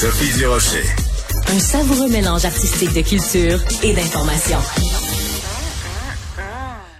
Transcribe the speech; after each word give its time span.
Sophie 0.00 0.32
Durocher. 0.38 0.84
Un 1.48 1.58
savoureux 1.58 2.08
mélange 2.08 2.44
artistique 2.44 2.94
de 2.94 3.00
culture 3.00 3.58
et 3.82 3.92
d'information. 3.92 4.58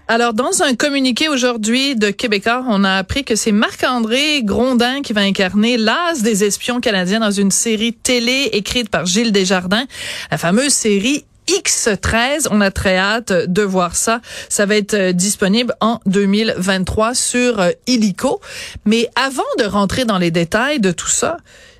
Alors, 0.08 0.34
dans 0.34 0.64
un 0.64 0.74
communiqué 0.74 1.28
aujourd'hui 1.28 1.94
de 1.94 2.10
Québécois, 2.10 2.64
on 2.66 2.82
a 2.82 2.94
appris 2.94 3.22
que 3.22 3.36
c'est 3.36 3.52
Marc-André 3.52 4.42
Grondin 4.42 5.02
qui 5.02 5.12
va 5.12 5.20
incarner 5.20 5.76
l'as 5.76 6.20
des 6.24 6.42
espions 6.42 6.80
canadiens 6.80 7.20
dans 7.20 7.30
une 7.30 7.52
série 7.52 7.92
télé 7.92 8.48
écrite 8.50 8.88
par 8.90 9.06
Gilles 9.06 9.30
Desjardins, 9.30 9.86
la 10.32 10.36
fameuse 10.36 10.72
série 10.72 11.24
X13. 11.46 12.48
On 12.50 12.60
a 12.60 12.72
très 12.72 12.96
hâte 12.96 13.32
de 13.32 13.62
voir 13.62 13.94
ça. 13.94 14.20
Ça 14.48 14.66
va 14.66 14.74
être 14.74 14.94
euh, 14.94 15.12
disponible 15.12 15.72
en 15.80 16.00
2023 16.06 17.14
sur 17.14 17.60
euh, 17.60 17.70
Illico. 17.86 18.40
Mais 18.84 19.08
avant 19.14 19.42
de 19.58 19.64
rentrer 19.64 20.04
dans 20.04 20.18
les 20.18 20.32
détails 20.32 20.80
de 20.80 20.90
tout 20.90 21.08
ça, 21.08 21.36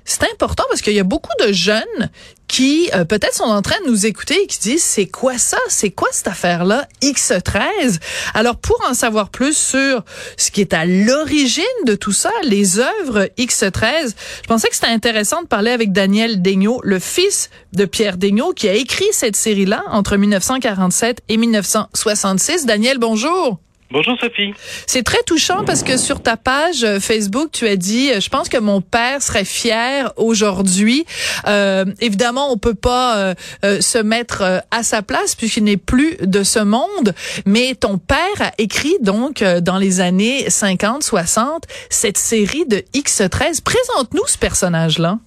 c'est 0.09 0.23
important 0.31 0.63
parce 0.69 0.81
qu'il 0.81 0.93
y 0.93 0.99
a 0.99 1.03
beaucoup 1.03 1.29
de 1.45 1.53
jeunes 1.53 2.09
qui 2.47 2.89
euh, 2.95 3.05
peut-être 3.05 3.35
sont 3.35 3.43
en 3.43 3.61
train 3.61 3.79
de 3.85 3.91
nous 3.91 4.07
écouter 4.07 4.41
et 4.41 4.47
qui 4.47 4.57
disent 4.57 4.83
c'est 4.83 5.05
quoi 5.05 5.37
ça? 5.37 5.59
C'est 5.67 5.91
quoi 5.91 6.07
cette 6.11 6.27
affaire 6.27 6.65
là 6.65 6.87
X13 7.03 7.99
alors 8.33 8.55
pour 8.55 8.81
en 8.89 8.95
savoir 8.95 9.29
plus 9.29 9.55
sur 9.55 10.03
ce 10.35 10.49
qui 10.49 10.61
est 10.61 10.73
à 10.73 10.85
l'origine 10.85 11.63
de 11.85 11.93
tout 11.93 12.11
ça 12.11 12.31
les 12.43 12.79
œuvres 12.79 13.29
X13 13.37 14.15
je 14.41 14.47
pensais 14.47 14.69
que 14.69 14.75
c'était 14.75 14.87
intéressant 14.87 15.43
de 15.43 15.47
parler 15.47 15.71
avec 15.71 15.91
Daniel 15.91 16.41
Daigneault 16.41 16.81
le 16.83 16.97
fils 16.97 17.51
de 17.73 17.85
Pierre 17.85 18.17
Daigneault 18.17 18.53
qui 18.53 18.67
a 18.67 18.73
écrit 18.73 19.05
cette 19.11 19.35
série 19.35 19.65
là 19.67 19.83
entre 19.91 20.17
1947 20.17 21.21
et 21.29 21.37
1966 21.37 22.65
Daniel 22.65 22.97
bonjour 22.97 23.59
Bonjour 23.91 24.19
Sophie. 24.19 24.53
C'est 24.85 25.01
très 25.01 25.23
touchant 25.23 25.63
parce 25.65 25.81
que 25.81 25.97
sur 25.97 26.21
ta 26.21 26.37
page 26.37 26.83
euh, 26.83 26.99
Facebook, 26.99 27.49
tu 27.51 27.67
as 27.67 27.75
dit, 27.75 28.11
euh, 28.11 28.19
je 28.19 28.29
pense 28.29 28.47
que 28.47 28.59
mon 28.59 28.81
père 28.81 29.19
serait 29.23 29.45
fier 29.45 30.13
aujourd'hui. 30.15 31.05
Euh, 31.47 31.85
évidemment, 31.99 32.53
on 32.53 32.57
peut 32.57 32.75
pas 32.75 33.17
euh, 33.63 33.81
se 33.81 33.97
mettre 33.97 34.63
à 34.69 34.83
sa 34.83 35.01
place 35.01 35.33
puisqu'il 35.33 35.63
n'est 35.63 35.77
plus 35.77 36.17
de 36.21 36.43
ce 36.43 36.59
monde, 36.59 37.15
mais 37.47 37.73
ton 37.73 37.97
père 37.97 38.17
a 38.41 38.51
écrit 38.59 38.95
donc 39.01 39.43
dans 39.43 39.79
les 39.79 40.01
années 40.01 40.47
50, 40.47 41.01
60 41.01 41.63
cette 41.89 42.19
série 42.19 42.67
de 42.67 42.83
X13. 42.93 43.63
Présente-nous 43.63 44.27
ce 44.27 44.37
personnage-là. 44.37 45.17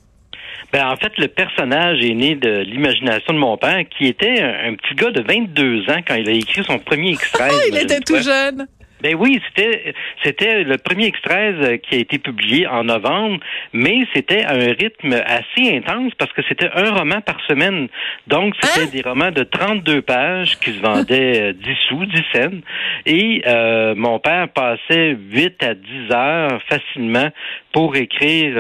Ben, 0.73 0.87
en 0.89 0.97
fait, 0.97 1.17
le 1.19 1.29
personnage 1.29 2.05
est 2.05 2.15
né 2.15 2.35
de 2.35 2.61
l'imagination 2.61 3.35
de 3.35 3.39
mon 3.39 3.57
père, 3.57 3.83
qui 3.97 4.07
était 4.07 4.41
un, 4.41 4.75
petit 4.75 4.95
gars 4.95 5.11
de 5.11 5.23
22 5.23 5.91
ans 5.91 6.01
quand 6.07 6.15
il 6.15 6.29
a 6.29 6.33
écrit 6.33 6.65
son 6.65 6.79
premier 6.79 7.13
extrait. 7.13 7.49
Ah, 7.51 7.61
il 7.69 7.77
était 7.77 8.01
tout 8.01 8.21
jeune. 8.21 8.67
Ben 9.03 9.17
oui, 9.19 9.41
c'était 9.49 9.95
c'était 10.23 10.63
le 10.63 10.79
premier 10.79 11.07
extrait 11.07 11.55
euh, 11.55 11.77
qui 11.77 11.97
a 11.97 11.99
été 11.99 12.19
publié 12.19 12.69
en 12.69 12.85
novembre, 12.85 13.41
mais 13.73 14.07
c'était 14.15 14.45
un 14.45 14.73
rythme 14.73 15.15
assez 15.27 15.77
intense 15.77 16.13
parce 16.17 16.33
que 16.33 16.43
c'était 16.49 16.71
un 16.73 16.93
roman 16.93 17.21
par 17.21 17.41
semaine. 17.49 17.89
Donc 18.29 18.55
c'était 18.63 18.87
hein? 18.87 18.91
des 18.93 19.03
romans 19.03 19.33
de 19.33 19.43
32 19.43 20.03
pages 20.03 20.57
qui 20.61 20.73
se 20.73 20.81
vendaient 20.81 21.53
10 21.53 21.69
euh, 21.69 21.75
sous, 21.89 22.07
10 22.07 22.23
cents 22.33 22.61
et 23.07 23.43
euh, 23.45 23.95
mon 23.97 24.21
père 24.21 24.49
passait 24.51 25.17
8 25.33 25.63
à 25.65 25.75
10 25.75 26.13
heures 26.13 26.63
facilement 26.69 27.31
pour 27.73 27.97
écrire 27.97 28.55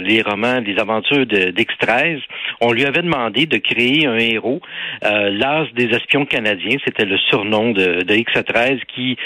les 0.00 0.20
romans, 0.20 0.60
les 0.60 0.78
aventures 0.78 1.24
d'X13. 1.24 2.20
On 2.60 2.72
lui 2.72 2.84
avait 2.84 3.00
demandé 3.00 3.46
de 3.46 3.56
créer 3.56 4.06
un 4.06 4.18
héros, 4.18 4.60
l'as 5.00 5.64
des 5.74 5.86
espions 5.86 6.26
canadiens, 6.26 6.76
c'était 6.84 7.06
le 7.06 7.16
surnom 7.30 7.70
de, 7.70 8.02
de 8.02 8.14
X13 8.14 8.80
qui 8.94 9.16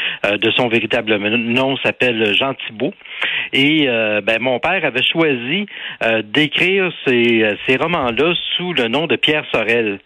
de 0.47 0.53
son 0.53 0.69
véritable 0.69 1.17
nom 1.17 1.77
s'appelle 1.79 2.33
Jean 2.35 2.55
Thibault. 2.55 2.95
Et 3.53 3.87
euh, 3.89 4.21
ben, 4.21 4.41
mon 4.41 4.61
père 4.61 4.85
avait 4.85 5.03
choisi 5.03 5.67
euh, 6.05 6.23
d'écrire 6.23 6.93
ces, 7.07 7.57
ces 7.67 7.77
romans-là 7.77 8.35
sous 8.57 8.73
le 8.73 8.87
nom 8.89 9.07
de 9.07 9.17
Pierre 9.17 9.45
Sorel. 9.53 9.99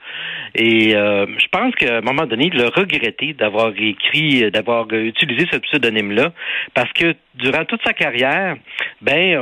Et 0.55 0.95
euh, 0.95 1.27
je 1.39 1.47
pense 1.51 1.75
qu'à 1.75 1.99
un 1.99 2.01
moment 2.01 2.27
donné, 2.27 2.51
il 2.53 2.61
a 2.61 2.71
regretté 2.71 3.35
d'avoir 3.35 3.73
écrit, 3.77 4.51
d'avoir 4.51 4.91
utilisé 4.93 5.47
ce 5.53 5.59
pseudonyme-là, 5.59 6.33
parce 6.75 6.93
que 6.93 7.15
durant 7.35 7.65
toute 7.65 7.83
sa 7.85 7.93
carrière, 7.93 8.57
ben, 9.01 9.39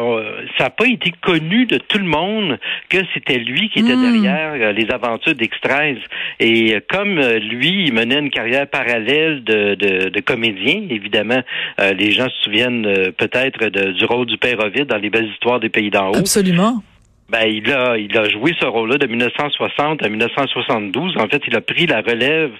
ça 0.58 0.64
n'a 0.64 0.70
pas 0.70 0.86
été 0.86 1.12
connu 1.22 1.66
de 1.66 1.78
tout 1.78 1.98
le 1.98 2.04
monde 2.04 2.58
que 2.90 2.98
c'était 3.14 3.38
lui 3.38 3.70
qui 3.70 3.80
était 3.80 3.96
hmm. 3.96 4.22
derrière 4.22 4.72
les 4.72 4.90
aventures 4.90 5.32
d'X13. 5.32 5.96
Et 6.40 6.78
comme 6.90 7.18
lui, 7.18 7.84
il 7.86 7.94
menait 7.94 8.18
une 8.18 8.30
carrière 8.30 8.66
parallèle 8.66 9.42
de, 9.44 9.74
de, 9.74 10.08
de 10.10 10.20
comédien, 10.20 10.82
évidemment, 10.90 11.42
les 11.78 12.10
gens 12.10 12.28
se 12.28 12.44
souviennent 12.44 12.82
peut-être 13.16 13.68
du 13.92 14.04
rôle 14.04 14.26
du 14.26 14.38
père 14.38 14.58
Ovid 14.60 14.86
dans 14.86 14.98
les 14.98 15.10
belles 15.10 15.28
histoires 15.30 15.60
des 15.60 15.68
pays 15.68 15.90
d'en 15.90 16.10
haut. 16.10 16.16
Absolument. 16.16 16.82
Ben, 17.30 17.44
il 17.46 17.70
a, 17.70 17.98
il 17.98 18.16
a 18.16 18.26
joué 18.26 18.54
ce 18.58 18.64
rôle-là 18.64 18.96
de 18.96 19.06
1960 19.06 20.02
à 20.02 20.08
1972. 20.08 21.18
En 21.18 21.28
fait, 21.28 21.42
il 21.46 21.54
a 21.56 21.60
pris 21.60 21.86
la 21.86 22.00
relève 22.00 22.52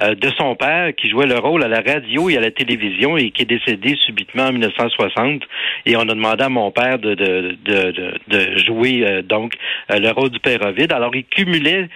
euh, 0.00 0.14
de 0.14 0.30
son 0.38 0.54
père 0.54 0.94
qui 0.94 1.10
jouait 1.10 1.26
le 1.26 1.40
rôle 1.40 1.64
à 1.64 1.68
la 1.68 1.80
radio 1.80 2.30
et 2.30 2.36
à 2.36 2.40
la 2.40 2.52
télévision 2.52 3.16
et 3.16 3.32
qui 3.32 3.42
est 3.42 3.46
décédé 3.46 3.96
subitement 3.96 4.44
en 4.44 4.52
1960. 4.52 5.42
Et 5.86 5.96
on 5.96 6.02
a 6.02 6.14
demandé 6.14 6.44
à 6.44 6.48
mon 6.48 6.70
père 6.70 7.00
de, 7.00 7.14
de, 7.14 7.56
de, 7.64 8.14
de, 8.28 8.58
jouer 8.58 9.04
euh, 9.04 9.22
donc 9.22 9.54
euh, 9.90 9.98
le 9.98 10.12
rôle 10.12 10.30
du 10.30 10.38
père 10.38 10.60
Ovid. 10.64 10.92
Alors, 10.92 11.16
il 11.16 11.24
cumulait 11.24 11.88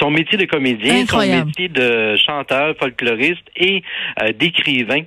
son 0.00 0.10
métier 0.10 0.36
de 0.36 0.46
comédien, 0.46 1.06
son 1.06 1.18
métier 1.18 1.68
de 1.68 2.16
chanteur, 2.16 2.74
folkloriste 2.80 3.44
et 3.56 3.82
d'écrivain 4.38 5.02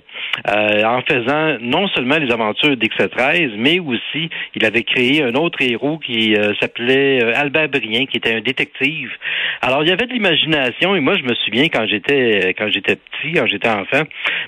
en 0.48 1.02
faisant 1.02 1.58
non 1.59 1.88
seulement 1.90 2.18
les 2.18 2.32
aventures 2.32 2.76
d'X13, 2.78 3.56
mais 3.58 3.80
aussi 3.80 4.30
il 4.56 4.66
avait 4.66 4.84
créé 4.84 5.24
un 5.24 5.34
autre 5.36 5.62
héros 5.62 5.98
qui 5.98 6.36
s'appelait 6.62 7.24
euh, 7.24 7.34
Albert 7.36 7.70
Brien, 7.70 8.06
qui 8.06 8.18
était 8.18 8.36
un 8.36 8.42
détective. 8.42 9.12
Alors, 9.62 9.84
il 9.84 9.90
y 9.90 9.92
avait 9.92 10.08
de 10.08 10.14
l'imagination, 10.14 10.96
et 10.96 11.00
moi, 11.00 11.16
je 11.18 11.24
me 11.24 11.34
souviens 11.36 11.66
quand 11.66 11.86
j'étais 11.88 12.54
quand 12.58 12.70
j'étais 12.70 12.96
petit, 12.96 13.34
quand 13.34 13.48
j'étais 13.48 13.70
enfant, 13.70 14.04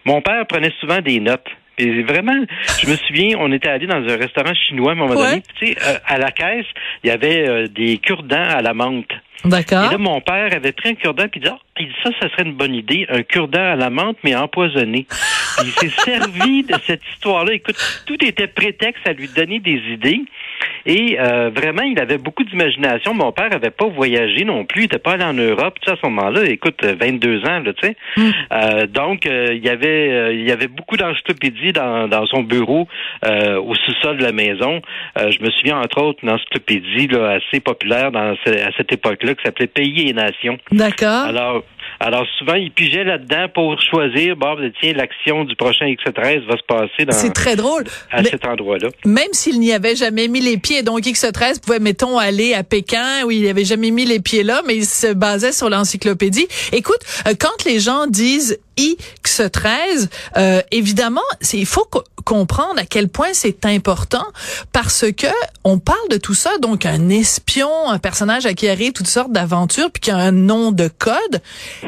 mon 0.05 0.21
père 0.21 0.45
prenait 0.47 0.71
souvent 0.79 0.99
des 0.99 1.19
notes. 1.19 1.49
Et 1.79 2.03
vraiment, 2.03 2.45
je 2.81 2.87
me 2.87 2.95
souviens, 2.95 3.37
on 3.39 3.51
était 3.51 3.69
allé 3.69 3.87
dans 3.87 3.95
un 3.95 4.17
restaurant 4.17 4.53
chinois 4.53 4.91
à 4.91 4.93
un 4.93 4.95
moment 4.95 5.15
donné. 5.15 5.41
Tu 5.59 5.67
sais, 5.67 5.75
euh, 5.87 5.97
à 6.05 6.19
la 6.19 6.29
caisse, 6.29 6.67
il 7.03 7.07
y 7.07 7.11
avait 7.11 7.49
euh, 7.49 7.67
des 7.67 7.97
cure-dents 7.97 8.49
à 8.49 8.61
la 8.61 8.73
menthe. 8.73 9.11
D'accord. 9.45 9.85
Et 9.85 9.91
là, 9.91 9.97
mon 9.97 10.21
père 10.21 10.53
avait 10.53 10.71
pris 10.71 10.89
un 10.89 10.95
cure-dent 10.95 11.27
puis 11.29 11.41
dit, 11.41 11.49
oh, 11.51 11.57
il 11.79 11.87
dit 11.87 11.95
ça, 12.03 12.09
ça 12.21 12.29
serait 12.29 12.43
une 12.43 12.55
bonne 12.55 12.73
idée, 12.73 13.05
un 13.09 13.23
cure-dent 13.23 13.73
à 13.73 13.75
la 13.75 13.89
menthe 13.89 14.17
mais 14.23 14.35
empoisonné. 14.35 15.05
il 15.63 15.71
s'est 15.71 16.01
servi 16.01 16.63
de 16.63 16.75
cette 16.85 17.01
histoire-là. 17.13 17.53
Écoute, 17.53 17.75
tout 18.05 18.23
était 18.23 18.47
prétexte 18.47 19.07
à 19.07 19.13
lui 19.13 19.27
donner 19.27 19.59
des 19.59 19.81
idées. 19.91 20.21
Et 20.85 21.17
euh, 21.19 21.49
vraiment, 21.55 21.83
il 21.83 21.99
avait 21.99 22.17
beaucoup 22.17 22.43
d'imagination. 22.43 23.13
Mon 23.13 23.31
père 23.31 23.53
avait 23.53 23.69
pas 23.69 23.87
voyagé 23.87 24.43
non 24.43 24.65
plus. 24.65 24.83
Il 24.83 24.85
était 24.85 24.97
pas 24.97 25.13
allé 25.13 25.23
en 25.23 25.33
Europe. 25.33 25.77
Tu 25.81 25.85
sais, 25.85 25.91
à 25.91 26.01
ce 26.01 26.05
moment-là, 26.07 26.45
écoute, 26.45 26.83
22 26.83 27.39
ans, 27.45 27.59
là, 27.59 27.73
tu 27.73 27.87
sais. 27.87 27.95
Mm. 28.17 28.31
Euh, 28.51 28.87
donc, 28.87 29.25
euh, 29.25 29.53
il 29.53 29.63
y 29.63 29.69
avait, 29.69 30.35
il 30.35 30.43
y 30.43 30.51
avait 30.51 30.67
beaucoup 30.67 30.97
d'encyclopédies 30.97 31.73
dans, 31.73 32.07
dans 32.07 32.25
son 32.27 32.43
bureau 32.43 32.87
au 33.23 33.75
sous-sol 33.75 34.17
de 34.17 34.23
la 34.23 34.31
maison. 34.31 34.81
je 35.15 35.43
me 35.43 35.49
souviens 35.51 35.79
entre 35.79 36.01
autres 36.01 36.19
d'une 36.21 36.31
encyclopédie 36.31 37.07
là, 37.07 37.37
assez 37.37 37.59
populaire 37.59 38.11
dans 38.11 38.33
à 38.33 38.71
cette 38.77 38.91
époque-là 38.91 39.32
qui 39.35 39.43
s'appelait 39.43 39.67
Pays 39.67 40.09
et 40.09 40.13
Nations. 40.13 40.57
D'accord. 40.71 41.25
Alors, 41.25 41.63
alors 41.99 42.25
souvent, 42.37 42.55
il 42.55 42.71
pigeait 42.71 43.03
là-dedans 43.03 43.47
pour 43.53 43.79
choisir, 43.81 44.35
bon, 44.35 44.57
tiens, 44.81 44.93
l'action 44.93 45.45
du 45.45 45.55
prochain 45.55 45.85
X13 45.85 46.45
va 46.45 46.57
se 46.57 46.63
passer 46.67 47.05
dans. 47.05 47.13
C'est 47.13 47.33
très 47.33 47.55
drôle. 47.55 47.83
À 48.11 48.23
cet 48.23 48.45
endroit-là. 48.45 48.89
Même 49.05 49.31
s'il 49.31 49.59
n'y 49.59 49.73
avait 49.73 49.95
jamais 49.95 50.27
mis 50.27 50.41
les 50.41 50.57
pieds, 50.57 50.83
donc 50.83 51.01
X13 51.01 51.61
pouvait, 51.61 51.79
mettons, 51.79 52.17
aller 52.17 52.53
à 52.53 52.63
Pékin 52.63 53.25
où 53.25 53.31
il 53.31 53.43
n'avait 53.43 53.65
jamais 53.65 53.91
mis 53.91 54.05
les 54.05 54.19
pieds 54.19 54.43
là, 54.43 54.61
mais 54.67 54.75
il 54.75 54.85
se 54.85 55.13
basait 55.13 55.51
sur 55.51 55.69
l'encyclopédie. 55.69 56.47
Écoute, 56.71 56.99
euh, 57.27 57.33
quand 57.39 57.63
les 57.65 57.79
gens 57.79 58.07
disent 58.07 58.59
X13, 58.77 60.09
euh, 60.37 60.61
évidemment, 60.71 61.21
il 61.53 61.65
faut 61.65 61.87
comprendre 62.23 62.79
à 62.79 62.85
quel 62.85 63.09
point 63.09 63.29
c'est 63.33 63.65
important 63.65 64.25
parce 64.71 65.05
que 65.11 65.27
on 65.63 65.79
parle 65.79 66.07
de 66.09 66.17
tout 66.17 66.33
ça, 66.33 66.57
donc 66.59 66.85
un 66.85 67.09
espion, 67.09 67.89
un 67.89 67.99
personnage 67.99 68.45
à 68.45 68.53
qui 68.53 68.67
arrive 68.67 68.93
toutes 68.93 69.07
sortes 69.07 69.31
d'aventures, 69.31 69.91
puis 69.91 70.01
qui 70.01 70.11
a 70.11 70.17
un 70.17 70.31
nom 70.31 70.71
de 70.71 70.87
code. 70.87 71.41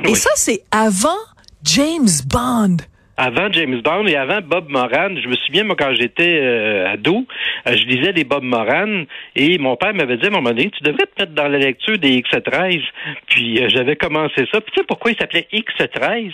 Et 0.03 0.15
ça, 0.15 0.29
c'est 0.35 0.63
avant 0.71 1.17
James 1.63 2.09
Bond 2.25 2.77
avant 3.17 3.51
James 3.51 3.81
Bond 3.81 4.07
et 4.07 4.15
avant 4.15 4.41
Bob 4.41 4.69
Moran. 4.69 5.15
Je 5.21 5.27
me 5.27 5.35
souviens, 5.35 5.63
moi, 5.63 5.75
quand 5.77 5.93
j'étais 5.93 6.39
euh, 6.41 6.93
ado, 6.93 7.25
euh, 7.67 7.75
je 7.75 7.85
lisais 7.85 8.11
les 8.11 8.23
Bob 8.23 8.43
Moran 8.43 9.03
et 9.35 9.57
mon 9.57 9.75
père 9.77 9.93
m'avait 9.93 10.17
dit 10.17 10.25
à 10.25 10.29
un 10.29 10.31
moment 10.31 10.49
donné, 10.49 10.69
tu 10.69 10.83
devrais 10.83 11.05
te 11.05 11.21
mettre 11.21 11.33
dans 11.33 11.47
la 11.47 11.57
lecture 11.57 11.97
des 11.97 12.21
X13. 12.21 12.81
Puis 13.27 13.59
euh, 13.59 13.69
j'avais 13.69 13.95
commencé 13.95 14.45
ça. 14.51 14.59
Puis 14.61 14.71
tu 14.73 14.79
sais 14.79 14.85
pourquoi 14.87 15.11
il 15.11 15.17
s'appelait 15.17 15.47
X13? 15.53 16.31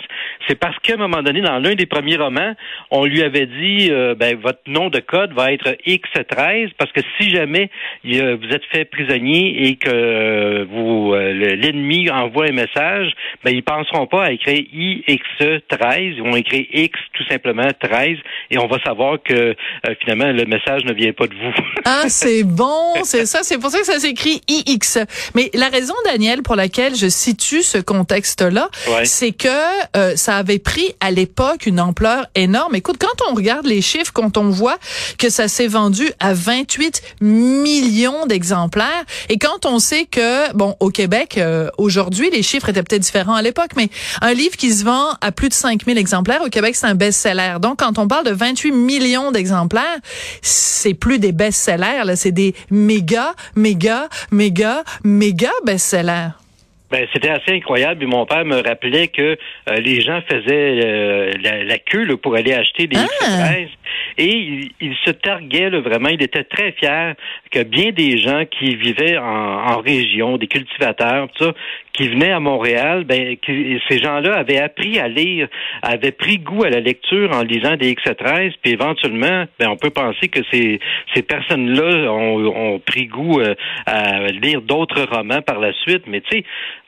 C'est 0.47 0.59
parce 0.59 0.77
qu'à 0.79 0.95
un 0.95 0.97
moment 0.97 1.21
donné, 1.21 1.41
dans 1.41 1.59
l'un 1.59 1.75
des 1.75 1.85
premiers 1.85 2.17
romans, 2.17 2.53
on 2.89 3.05
lui 3.05 3.21
avait 3.21 3.45
dit, 3.45 3.91
ben, 4.17 4.37
votre 4.37 4.61
nom 4.67 4.89
de 4.89 4.99
code 4.99 5.33
va 5.33 5.51
être 5.51 5.77
X13 5.85 6.71
parce 6.77 6.91
que 6.91 7.01
si 7.19 7.29
jamais 7.29 7.69
vous 8.03 8.11
êtes 8.11 8.65
fait 8.71 8.85
prisonnier 8.85 9.67
et 9.67 9.75
que 9.75 10.63
vous 10.63 11.13
l'ennemi 11.13 12.09
envoie 12.09 12.47
un 12.47 12.53
message, 12.53 13.11
ben, 13.43 13.51
ils 13.51 13.63
penseront 13.63 14.07
pas 14.07 14.25
à 14.25 14.31
écrire 14.31 14.63
IX13, 14.73 16.13
ils 16.15 16.23
vont 16.23 16.35
écrire 16.35 16.65
X 16.73 16.97
tout 17.13 17.23
simplement 17.29 17.67
13 17.79 18.17
et 18.49 18.57
on 18.57 18.67
va 18.67 18.77
savoir 18.83 19.17
que 19.23 19.33
euh, 19.33 19.55
finalement 19.99 20.31
le 20.31 20.45
message 20.45 20.83
ne 20.85 20.93
vient 20.93 21.13
pas 21.13 21.27
de 21.27 21.33
vous. 21.33 21.63
ah, 21.85 22.03
c'est 22.07 22.43
bon, 22.43 22.93
c'est 23.03 23.25
ça, 23.25 23.39
c'est 23.43 23.57
pour 23.57 23.69
ça 23.69 23.79
que 23.79 23.85
ça 23.85 23.99
s'écrit 23.99 24.41
IX. 24.47 24.99
Mais 25.35 25.49
la 25.53 25.69
raison 25.69 25.93
Daniel 26.05 26.41
pour 26.41 26.55
laquelle 26.55 26.95
je 26.95 27.07
situe 27.07 27.63
ce 27.63 27.77
contexte-là, 27.77 28.69
c'est 29.03 29.31
que 29.31 29.47
euh, 29.95 30.15
ça 30.15 30.37
avait 30.37 30.59
pris 30.59 30.93
à 30.99 31.11
l'époque 31.11 31.65
une 31.65 31.79
ampleur 31.79 32.27
énorme. 32.35 32.75
Écoute, 32.75 32.97
quand 32.99 33.29
on 33.29 33.35
regarde 33.35 33.65
les 33.65 33.81
chiffres, 33.81 34.11
quand 34.13 34.37
on 34.37 34.49
voit 34.49 34.77
que 35.17 35.29
ça 35.29 35.47
s'est 35.47 35.67
vendu 35.67 36.09
à 36.19 36.33
28 36.33 37.15
millions 37.21 38.25
d'exemplaires 38.25 39.03
et 39.29 39.37
quand 39.37 39.65
on 39.65 39.79
sait 39.79 40.05
que 40.05 40.53
bon 40.53 40.75
au 40.79 40.89
Québec 40.89 41.37
euh, 41.37 41.69
aujourd'hui 41.77 42.29
les 42.31 42.43
chiffres 42.43 42.69
étaient 42.69 42.83
peut-être 42.83 43.01
différents 43.01 43.35
à 43.35 43.41
l'époque, 43.41 43.71
mais 43.75 43.89
un 44.21 44.33
livre 44.33 44.55
qui 44.55 44.71
se 44.71 44.83
vend 44.83 45.13
à 45.21 45.31
plus 45.31 45.49
de 45.49 45.53
5000 45.53 45.97
exemplaires 45.97 46.41
au 46.41 46.49
Québec, 46.49 46.60
c'est 46.73 46.87
un 46.87 46.95
best-seller. 46.95 47.55
Donc 47.61 47.79
quand 47.79 47.97
on 47.97 48.07
parle 48.07 48.25
de 48.25 48.31
28 48.31 48.71
millions 48.71 49.31
d'exemplaires, 49.31 49.99
c'est 50.41 50.93
plus 50.93 51.19
des 51.19 51.31
best-sellers, 51.31 52.03
là, 52.05 52.15
c'est 52.15 52.31
des 52.31 52.55
méga, 52.69 53.33
méga, 53.55 54.07
méga, 54.31 54.83
méga 55.03 55.51
best-sellers. 55.65 56.40
Ben, 56.91 57.07
c'était 57.13 57.29
assez 57.29 57.51
incroyable. 57.53 58.03
Et 58.03 58.05
mon 58.05 58.25
père 58.25 58.43
me 58.43 58.61
rappelait 58.61 59.07
que 59.07 59.37
euh, 59.69 59.75
les 59.77 60.01
gens 60.01 60.21
faisaient 60.29 60.79
euh, 60.83 61.31
la, 61.41 61.77
queue 61.77 62.17
pour 62.17 62.35
aller 62.35 62.53
acheter 62.53 62.87
des 62.87 62.97
ah. 62.97 63.53
Et 64.17 64.69
il, 64.79 64.95
se 65.05 65.11
targuait 65.11 65.69
vraiment. 65.69 66.09
Il 66.09 66.21
était 66.21 66.43
très 66.43 66.73
fier 66.73 67.15
que 67.49 67.63
bien 67.63 67.91
des 67.91 68.17
gens 68.17 68.43
qui 68.45 68.75
vivaient 68.75 69.17
en, 69.17 69.23
en 69.23 69.77
région, 69.79 70.37
des 70.37 70.47
cultivateurs, 70.47 71.29
tout 71.35 71.45
ça, 71.45 71.53
qui 71.93 72.07
venaient 72.07 72.31
à 72.31 72.39
Montréal, 72.39 73.03
ben, 73.03 73.35
ces 73.89 73.99
gens-là 73.99 74.35
avaient 74.35 74.59
appris 74.59 74.99
à 74.99 75.07
lire, 75.07 75.47
avaient 75.81 76.11
pris 76.11 76.37
goût 76.37 76.63
à 76.63 76.69
la 76.69 76.79
lecture 76.79 77.31
en 77.31 77.41
lisant 77.41 77.75
des 77.75 77.93
X13, 77.93 78.53
puis 78.61 78.71
éventuellement, 78.73 79.45
ben, 79.59 79.69
on 79.69 79.75
peut 79.75 79.89
penser 79.89 80.29
que 80.29 80.39
ces, 80.51 80.79
ces 81.13 81.21
personnes-là 81.21 82.11
ont, 82.11 82.73
ont 82.75 82.79
pris 82.79 83.07
goût 83.07 83.39
euh, 83.39 83.55
à 83.85 84.27
lire 84.27 84.61
d'autres 84.61 85.03
romans 85.03 85.41
par 85.41 85.59
la 85.59 85.73
suite. 85.73 86.03
Mais 86.07 86.21
tu 86.21 86.37
sais, 86.37 86.43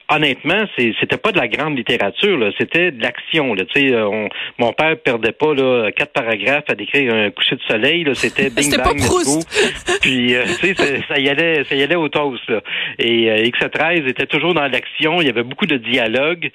honnêtement, 0.10 0.66
c'était 0.78 1.18
pas 1.18 1.32
de 1.32 1.38
la 1.38 1.48
grande 1.48 1.78
littérature, 1.78 2.52
c'était 2.58 2.92
de 2.92 3.02
l'action. 3.02 3.56
Tu 3.56 3.66
sais, 3.74 3.94
euh, 3.94 4.28
mon 4.58 4.74
père 4.74 4.98
perdait 4.98 5.32
pas 5.32 5.54
là, 5.54 5.92
quatre 5.92 6.14
paragraphes 6.14 6.70
à 6.70 6.76
décrire 6.76 7.14
un 7.14 7.30
coucher 7.32 7.56
de 7.56 7.62
soleil. 7.62 8.06
C'était 8.14 8.50
bing 8.50 8.76
bang, 8.76 8.84
pas 8.84 9.94
Puis 10.02 10.36
euh, 10.36 10.44
tu 10.60 10.76
sais, 10.76 11.02
ça, 11.08 11.20
y 11.20 11.30
allait, 11.30 11.64
ça 11.66 11.76
y 11.76 11.84
allait 11.84 11.96
au 11.96 12.10
toast. 12.10 12.48
Là. 12.50 12.62
Et 13.00 13.30
euh, 13.30 13.46
X13 13.46 14.08
était 14.08 14.26
toujours 14.26 14.54
dans 14.54 14.68
l'action. 14.68 15.22
Il 15.22 15.28
y 15.28 15.30
avait 15.30 15.44
beaucoup 15.44 15.66
de 15.66 15.78
dialogue. 15.78 16.52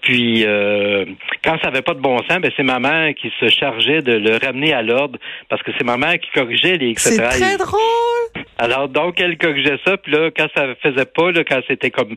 puis 0.00 0.44
quand 1.44 1.58
ça 1.60 1.68
avait 1.68 1.82
pas 1.82 1.94
de 1.94 2.00
bon 2.00 2.18
sens, 2.28 2.38
ben 2.40 2.50
c'est 2.56 2.62
ma 2.62 2.78
mère 2.78 3.14
qui 3.14 3.30
se 3.40 3.48
chargeait 3.48 4.02
de 4.02 4.12
le 4.12 4.38
ramener 4.44 4.72
à 4.72 4.82
l'ordre 4.82 5.18
parce 5.48 5.62
que 5.62 5.72
c'est 5.76 5.84
ma 5.84 5.96
mère 5.96 6.18
qui 6.18 6.30
corrigeait 6.30 6.76
les 6.76 6.92
X13. 6.92 7.10
C'est 7.10 7.40
très 7.40 7.56
drôle. 7.56 8.44
Alors 8.58 8.88
donc 8.88 9.20
elle 9.20 9.36
corrigeait 9.36 9.78
ça. 9.84 9.96
Puis 9.96 10.12
là, 10.12 10.30
quand 10.36 10.46
ça 10.54 10.74
faisait 10.82 11.04
pas, 11.04 11.32
là, 11.32 11.44
quand 11.44 11.60
c'était 11.68 11.90
comme 11.90 12.14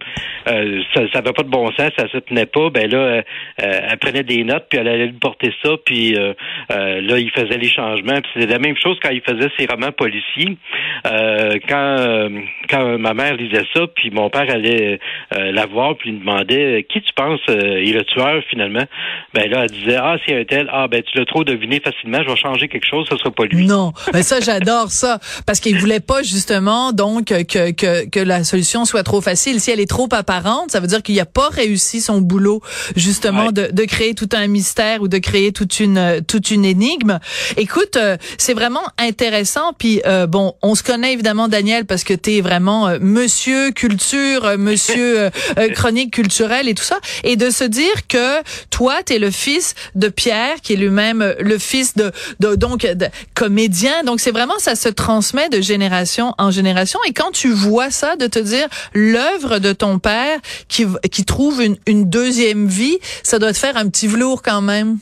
euh, 0.48 0.82
ça 0.94 1.02
n'avait 1.02 1.34
pas 1.34 1.44
de 1.44 1.50
bon 1.50 1.72
sens, 1.72 1.90
ça 1.98 2.08
se 2.08 2.18
tenait 2.18 2.46
pas, 2.46 2.70
ben 2.70 2.90
là, 2.90 2.98
euh, 2.98 3.22
euh, 3.62 3.80
elle 3.90 3.98
prenait 3.98 4.24
des 4.24 4.44
notes, 4.44 4.66
puis 4.70 4.80
elle 4.80 4.88
allait 4.88 5.08
lui 5.08 5.14
porter 5.20 5.54
ça, 5.64 5.72
puis 5.86 6.14
là, 6.14 7.20
il 7.20 7.32
faisait 7.32 7.58
les 7.58 7.70
changements. 7.70 8.22
Puis 8.22 8.32
c'était 8.34 8.54
la 8.54 8.60
même 8.60 8.78
chose 8.78 8.98
quand 9.02 9.10
il 9.10 9.22
faisait 9.22 9.50
ses 9.58 9.66
romans 9.66 9.92
policiers. 9.92 10.58
quand 11.68 12.30
quand 12.70 12.98
ma 12.98 13.14
mère 13.14 13.36
lisait 13.36 13.66
ça, 13.74 13.88
puis 13.96 14.12
mon 14.12 14.30
père 14.30 14.50
allait 14.50 15.00
la 15.32 15.66
voir, 15.66 15.96
puis 15.98 16.12
lui 16.12 16.20
demandait 16.20 16.86
qui 16.90 17.02
tu 17.02 17.14
penses 17.14 17.42
est 17.48 17.94
le 17.94 18.04
tueur 18.04 18.44
finalement. 18.50 18.86
Ben 19.34 19.50
là, 19.50 19.64
elle 19.64 19.72
disait 19.72 19.98
ah 19.98 20.18
c'est 20.26 20.40
un 20.40 20.44
tel, 20.44 20.70
ah 20.72 20.88
ben 20.88 21.02
tu 21.04 21.18
l'as 21.18 21.26
trop 21.26 21.44
deviné 21.44 21.80
facilement, 21.80 22.20
je 22.24 22.30
vais 22.30 22.38
changer 22.38 22.68
quelque 22.68 22.88
chose, 22.88 23.08
ça 23.10 23.18
sera 23.18 23.32
pas 23.32 23.46
lui. 23.46 23.66
Non, 23.66 23.92
ben 24.12 24.24
ça 24.24 24.40
j'adore 24.40 24.90
ça 24.90 25.20
parce 25.46 25.60
qu'il 25.60 25.78
voulait 25.78 26.00
pas 26.00 26.22
justement 26.22 26.92
donc 26.92 27.26
que, 27.26 27.72
que 27.72 28.10
que 28.10 28.20
la 28.20 28.44
solution 28.44 28.86
soit 28.86 29.04
trop 29.04 29.22
facile. 29.22 29.60
Si 29.60 29.72
elle 29.72 29.80
est 29.80 29.90
trop 29.90 30.08
ça 30.70 30.80
veut 30.80 30.88
dire 30.88 31.04
qu'il 31.04 31.16
n'a 31.16 31.26
pas 31.26 31.50
réussi 31.50 32.02
son 32.02 32.22
boulot 32.22 32.62
justement 32.96 33.52
de, 33.52 33.70
de, 33.72 33.84
créer 33.86 34.14
tout 34.14 34.30
un 34.34 34.48
mystère 34.48 35.02
ou 35.02 35.08
de 35.08 35.18
créer 35.18 35.52
toute 35.52 35.80
une 35.80 36.22
toute 36.28 36.52
une 36.52 36.66
énigme. 36.66 37.20
Écoute, 37.58 37.98
euh, 37.98 38.18
c'est 38.38 38.54
vraiment 38.54 38.84
intéressant. 38.98 39.74
Puis 39.78 40.02
euh, 40.06 40.28
bon, 40.28 40.56
on 40.62 40.76
se 40.76 40.84
connaît 40.84 41.14
évidemment 41.14 41.48
Daniel 41.48 41.86
parce 41.86 42.04
que 42.04 42.14
tu 42.14 42.38
es 42.38 42.42
vraiment 42.42 42.88
euh, 42.88 42.98
Monsieur 43.02 43.72
culture, 43.72 44.58
Monsieur 44.58 45.30
chronique 45.74 46.14
culturelle 46.14 46.68
et 46.68 46.74
tout 46.74 46.84
ça, 46.84 47.00
et 47.24 47.36
de 47.36 47.50
se 47.50 47.64
dire 47.64 48.08
que 48.08 48.42
toi 48.70 48.96
tu 49.06 49.14
es 49.14 49.20
le 49.20 49.32
fils 49.32 49.76
de 49.96 50.08
Pierre 50.08 50.62
qui 50.62 50.74
est 50.74 50.78
lui-même 50.78 51.36
le 51.40 51.58
fils 51.58 51.96
de, 51.96 52.12
de 52.40 52.56
donc 52.56 52.82
de, 52.82 53.08
comédien. 53.34 54.04
Donc 54.04 54.20
c'est 54.20 54.32
vraiment 54.32 54.58
ça 54.60 54.76
se 54.76 54.90
transmet 54.90 55.50
de 55.50 55.62
génération 55.62 56.34
en 56.38 56.52
génération. 56.52 57.00
Et 57.08 57.14
quand 57.14 57.32
tu 57.32 57.50
vois 57.50 57.92
ça, 57.92 58.16
de 58.16 58.28
te 58.28 58.40
dire 58.40 58.68
l'œuvre 58.94 59.60
de 59.60 59.74
ton 59.74 60.00
père 60.00 60.25
qui, 60.68 60.86
qui 61.12 61.26
trouve 61.26 61.62
une, 61.62 61.78
une 61.88 62.10
deuxième 62.10 62.68
vie, 62.68 62.98
ça 63.24 63.40
doit 63.40 63.54
te 63.54 63.58
faire 63.58 63.78
un 63.78 63.90
petit 63.90 64.08
velours 64.08 64.42
quand 64.42 64.62
même. 64.62 64.98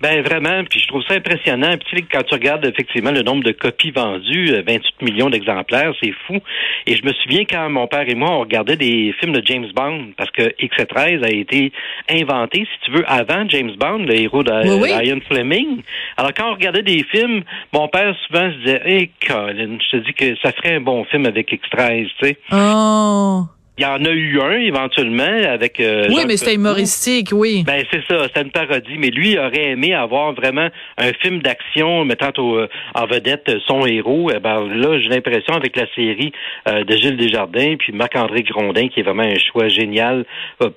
Ben 0.00 0.22
vraiment, 0.22 0.64
puis 0.64 0.80
je 0.80 0.88
trouve 0.88 1.02
ça 1.06 1.14
impressionnant. 1.14 1.76
Puis 1.76 1.86
tu 1.90 1.96
sais, 1.96 2.04
quand 2.10 2.22
tu 2.22 2.34
regardes 2.34 2.64
effectivement 2.64 3.10
le 3.10 3.20
nombre 3.20 3.44
de 3.44 3.52
copies 3.52 3.90
vendues, 3.90 4.50
28 4.50 4.66
euh, 4.70 5.04
millions 5.04 5.28
d'exemplaires, 5.28 5.92
c'est 6.02 6.14
fou. 6.26 6.38
Et 6.86 6.96
je 6.96 7.04
me 7.04 7.12
souviens 7.12 7.44
quand 7.44 7.68
mon 7.68 7.86
père 7.86 8.08
et 8.08 8.14
moi 8.14 8.30
on 8.30 8.40
regardait 8.40 8.76
des 8.76 9.14
films 9.20 9.34
de 9.34 9.42
James 9.44 9.66
Bond, 9.74 10.12
parce 10.16 10.30
que 10.30 10.54
X13 10.58 11.22
a 11.22 11.28
été 11.28 11.70
inventé, 12.08 12.60
si 12.60 12.84
tu 12.86 12.92
veux, 12.92 13.04
avant 13.06 13.46
James 13.50 13.72
Bond, 13.78 13.98
le 13.98 14.18
héros 14.18 14.42
de 14.42 15.04
Ian 15.04 15.20
Fleming. 15.28 15.82
Alors 16.16 16.32
quand 16.34 16.50
on 16.50 16.54
regardait 16.54 16.82
des 16.82 17.04
films, 17.04 17.42
mon 17.74 17.88
père 17.88 18.16
souvent 18.26 18.50
se 18.50 18.56
disait, 18.56 18.82
hey 18.86 19.10
Colin, 19.28 19.76
je 19.80 19.98
te 19.98 20.02
dis 20.06 20.14
que 20.14 20.34
ça 20.42 20.52
ferait 20.52 20.76
un 20.76 20.80
bon 20.80 21.04
film 21.04 21.26
avec 21.26 21.52
X13, 21.52 22.08
tu 22.18 22.26
sais. 22.26 22.38
Oh. 22.52 23.42
Il 23.80 23.84
y 23.84 23.86
en 23.86 24.04
a 24.04 24.10
eu 24.10 24.38
un 24.42 24.58
éventuellement 24.58 25.22
avec. 25.48 25.80
Euh, 25.80 26.06
oui, 26.10 26.24
mais 26.26 26.36
c'était 26.36 26.54
humoristique, 26.54 27.30
oui. 27.32 27.64
Ben 27.66 27.82
c'est 27.90 28.02
ça, 28.06 28.24
c'était 28.24 28.42
une 28.42 28.50
parodie. 28.50 28.98
Mais 28.98 29.08
lui 29.08 29.38
aurait 29.38 29.70
aimé 29.70 29.94
avoir 29.94 30.34
vraiment 30.34 30.68
un 30.98 31.12
film 31.22 31.40
d'action 31.40 32.04
mettant 32.04 32.30
euh, 32.36 32.68
en 32.94 33.06
vedette 33.06 33.50
son 33.66 33.86
héros. 33.86 34.30
Eh 34.36 34.38
ben 34.38 34.68
là, 34.68 34.98
j'ai 35.00 35.08
l'impression 35.08 35.54
avec 35.54 35.76
la 35.76 35.86
série 35.94 36.30
euh, 36.68 36.84
de 36.84 36.94
Gilles 36.94 37.16
Desjardins 37.16 37.76
puis 37.78 37.94
Marc-André 37.94 38.42
Grondin, 38.42 38.88
qui 38.88 39.00
est 39.00 39.02
vraiment 39.02 39.22
un 39.22 39.38
choix 39.38 39.68
génial 39.68 40.26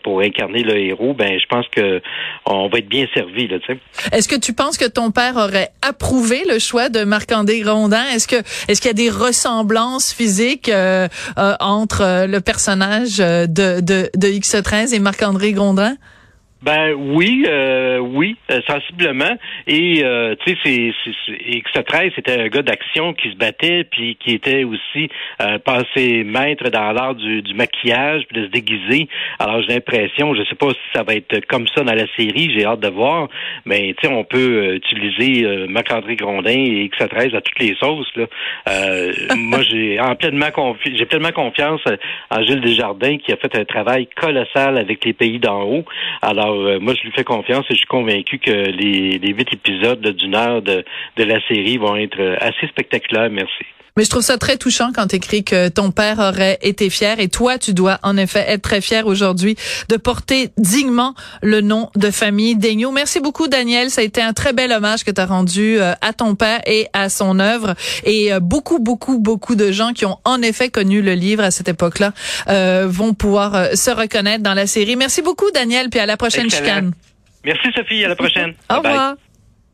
pour 0.02 0.22
incarner 0.22 0.64
le 0.64 0.78
héros. 0.78 1.14
Ben 1.14 1.38
je 1.38 1.46
pense 1.48 1.68
que 1.68 2.02
on 2.46 2.70
va 2.70 2.78
être 2.78 2.88
bien 2.88 3.06
servi 3.14 3.50
là. 3.50 3.60
Tu 3.60 3.74
sais. 3.74 3.80
Est-ce 4.14 4.30
que 4.30 4.40
tu 4.40 4.54
penses 4.54 4.78
que 4.78 4.88
ton 4.88 5.12
père 5.12 5.36
aurait 5.36 5.72
approuvé 5.82 6.44
le 6.48 6.58
choix 6.58 6.88
de 6.88 7.04
Marc-André 7.04 7.60
Grondin? 7.60 8.06
Est-ce 8.16 8.30
que 8.30 8.38
est-ce 8.70 8.80
qu'il 8.80 8.88
y 8.88 8.92
a 8.92 8.94
des 8.94 9.10
ressemblances 9.10 10.14
physiques 10.14 10.72
entre 11.60 12.28
le 12.28 12.40
personnage 12.40 12.93
euh, 13.20 13.48
de, 13.48 13.80
de, 13.82 14.10
de 14.16 14.28
X13 14.28 14.94
et 14.94 15.00
Marc-André 15.00 15.54
Grondin? 15.54 15.98
Ben 16.64 16.94
oui, 16.94 17.46
euh, 17.46 17.98
oui, 17.98 18.38
euh, 18.50 18.62
sensiblement. 18.66 19.38
Et 19.68 20.02
euh, 20.06 20.34
tu 20.46 20.56
sais, 20.64 20.94
c'est, 21.76 21.84
13 21.84 22.12
c'était 22.16 22.40
un 22.40 22.48
gars 22.48 22.62
d'action 22.62 23.14
qui 23.14 23.32
se 23.32 23.36
battait, 23.36 23.84
puis 23.84 24.16
qui 24.16 24.32
était 24.36 24.64
aussi 24.64 25.10
euh, 25.42 25.60
passé 25.60 26.24
maître 26.24 26.70
dans 26.70 26.94
l'art 26.94 27.16
du, 27.16 27.42
du, 27.42 27.54
maquillage, 27.54 28.24
puis 28.30 28.40
de 28.40 28.46
se 28.46 28.52
déguiser. 28.52 29.10
Alors 29.40 29.62
j'ai 29.64 29.74
l'impression, 29.74 30.34
je 30.36 30.44
sais 30.44 30.56
pas 30.56 30.70
si 30.70 30.80
ça 30.96 31.04
va 31.04 31.16
être 31.16 31.46
comme 31.48 31.68
ça 31.68 31.84
dans 31.84 31.96
la 31.96 32.08
série, 32.16 32.50
j'ai 32.56 32.64
hâte 32.64 32.80
de 32.80 32.88
voir, 32.88 33.28
mais 33.66 33.94
tu 34.00 34.08
sais, 34.08 34.14
on 34.14 34.24
peut 34.24 34.76
utiliser 34.76 35.46
euh, 35.46 35.68
Marc-André 35.68 36.16
Grondin 36.16 36.52
et 36.52 36.90
X13 36.90 37.36
à 37.36 37.42
toutes 37.42 37.60
les 37.60 37.76
sauces. 37.76 38.12
Là. 38.16 38.26
moi, 39.36 39.60
j'ai 39.70 40.00
en 40.00 40.16
pleinement 40.16 40.52
confi 40.52 40.96
j'ai 40.96 41.06
pleinement 41.06 41.32
confiance 41.32 41.82
en 42.30 42.42
Gilles 42.44 42.62
Desjardins 42.62 43.18
qui 43.18 43.34
a 43.34 43.36
fait 43.36 43.54
un 43.58 43.66
travail 43.66 44.08
colossal 44.16 44.78
avec 44.78 45.04
les 45.04 45.14
pays 45.14 45.40
d'en 45.40 45.64
haut. 45.64 45.84
Alors 46.22 46.53
euh, 46.54 46.80
moi, 46.80 46.94
je 46.94 47.04
lui 47.04 47.12
fais 47.12 47.24
confiance 47.24 47.66
et 47.70 47.74
je 47.74 47.80
suis 47.80 47.88
convaincu 47.88 48.40
que 48.40 48.52
les, 48.52 49.20
huit 49.20 49.54
épisodes 49.54 50.06
d'une 50.06 50.36
heure 50.36 50.62
de, 50.62 50.84
la 51.18 51.40
série 51.48 51.78
vont 51.78 51.96
être 51.96 52.20
euh, 52.20 52.38
assez 52.40 52.68
spectaculaires. 52.68 53.30
Merci. 53.30 53.66
Mais 53.98 54.04
je 54.04 54.10
trouve 54.10 54.22
ça 54.22 54.38
très 54.38 54.58
touchant 54.58 54.92
quand 54.94 55.08
tu 55.08 55.18
écris 55.18 55.44
que 55.44 55.70
ton 55.70 55.92
père 55.92 56.20
aurait 56.20 56.58
été 56.62 56.90
fier 56.90 57.20
et 57.20 57.28
toi, 57.28 57.58
tu 57.58 57.74
dois 57.74 58.00
en 58.04 58.18
effet 58.18 58.44
être 58.48 58.62
très 58.62 58.82
fier 58.82 59.06
aujourd'hui 59.06 59.56
de 59.90 59.98
porter 59.98 60.50
dignement 60.58 61.14
le 61.42 61.62
nom 61.62 61.90
de 61.96 62.10
famille 62.10 62.56
Daigneault. 62.56 62.92
Merci 62.92 63.20
beaucoup, 63.20 63.48
Daniel. 63.48 63.90
Ça 63.90 64.02
a 64.02 64.04
été 64.04 64.22
un 64.22 64.34
très 64.34 64.54
bel 64.54 64.72
hommage 64.72 65.04
que 65.04 65.12
tu 65.12 65.22
as 65.22 65.26
rendu 65.26 65.80
euh, 65.80 65.94
à 66.02 66.14
ton 66.14 66.36
père 66.36 66.62
et 66.66 66.88
à 66.94 67.10
son 67.10 67.40
œuvre. 67.40 67.76
Et 68.04 68.32
beaucoup, 68.42 68.80
beaucoup, 68.80 69.20
beaucoup 69.20 69.56
de 69.56 69.72
gens 69.72 69.94
qui 69.94 70.06
ont 70.06 70.18
en 70.26 70.42
effet 70.42 70.70
connu 70.70 71.02
le 71.02 71.14
livre 71.14 71.44
à 71.44 71.52
cette 71.52 71.68
époque-là 71.68 72.14
vont 72.86 73.14
pouvoir 73.14 73.76
se 73.76 73.92
reconnaître 73.92 74.44
dans 74.44 74.54
la 74.54 74.68
série. 74.68 74.96
Merci 74.96 75.22
beaucoup, 75.22 75.50
Daniel, 75.52 75.90
puis 75.90 76.00
à 76.00 76.06
la 76.06 76.18
prochaine 76.18 76.50
Merci 77.44 77.68
Sophie, 77.76 78.04
à 78.06 78.10
la 78.10 78.16
prochaine. 78.16 78.54
Au 78.70 78.78
revoir. 78.78 79.16